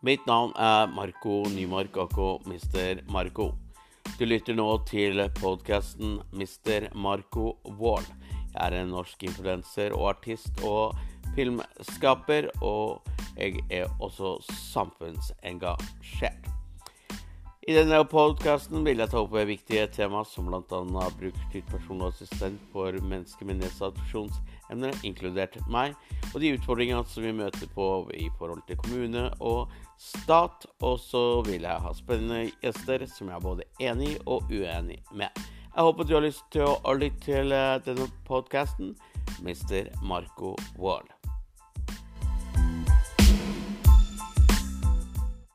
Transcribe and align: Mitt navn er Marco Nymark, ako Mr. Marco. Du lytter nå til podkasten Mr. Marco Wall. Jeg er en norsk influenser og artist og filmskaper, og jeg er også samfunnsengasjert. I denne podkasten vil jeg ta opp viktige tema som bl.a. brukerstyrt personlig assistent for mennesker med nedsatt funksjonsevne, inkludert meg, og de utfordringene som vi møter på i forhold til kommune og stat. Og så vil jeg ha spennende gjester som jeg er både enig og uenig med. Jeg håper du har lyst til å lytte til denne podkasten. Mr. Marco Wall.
Mitt 0.00 0.26
navn 0.26 0.52
er 0.54 0.86
Marco 0.94 1.42
Nymark, 1.50 1.96
ako 1.98 2.40
Mr. 2.46 3.00
Marco. 3.10 3.48
Du 4.18 4.22
lytter 4.26 4.54
nå 4.54 4.66
til 4.86 5.18
podkasten 5.40 6.20
Mr. 6.30 6.86
Marco 6.94 7.56
Wall. 7.80 8.06
Jeg 8.52 8.60
er 8.62 8.76
en 8.78 8.92
norsk 8.94 9.24
influenser 9.26 9.96
og 9.96 10.12
artist 10.12 10.62
og 10.62 10.94
filmskaper, 11.34 12.46
og 12.62 13.02
jeg 13.34 13.58
er 13.74 13.90
også 13.98 14.36
samfunnsengasjert. 14.70 16.46
I 17.66 17.74
denne 17.74 17.98
podkasten 18.06 18.86
vil 18.86 19.02
jeg 19.02 19.10
ta 19.10 19.18
opp 19.24 19.34
viktige 19.50 19.90
tema 19.98 20.22
som 20.24 20.46
bl.a. 20.46 20.62
brukerstyrt 20.62 21.74
personlig 21.74 22.12
assistent 22.14 22.62
for 22.70 22.94
mennesker 23.02 23.50
med 23.50 23.64
nedsatt 23.64 23.98
funksjonsevne, 23.98 24.94
inkludert 25.02 25.58
meg, 25.66 25.98
og 26.34 26.40
de 26.42 26.54
utfordringene 26.56 27.04
som 27.08 27.26
vi 27.26 27.34
møter 27.36 27.70
på 27.74 27.88
i 28.14 28.28
forhold 28.38 28.64
til 28.68 28.80
kommune 28.82 29.28
og 29.40 29.72
stat. 29.98 30.66
Og 30.84 30.98
så 31.02 31.42
vil 31.46 31.66
jeg 31.66 31.84
ha 31.84 31.94
spennende 31.96 32.48
gjester 32.62 33.06
som 33.10 33.30
jeg 33.30 33.38
er 33.38 33.46
både 33.46 33.68
enig 33.80 34.14
og 34.26 34.50
uenig 34.50 35.00
med. 35.12 35.44
Jeg 35.68 35.86
håper 35.86 36.08
du 36.08 36.16
har 36.16 36.26
lyst 36.26 36.48
til 36.54 36.66
å 36.66 36.96
lytte 36.98 37.22
til 37.28 37.54
denne 37.86 38.10
podkasten. 38.28 38.96
Mr. 39.44 39.92
Marco 40.02 40.56
Wall. 40.78 41.17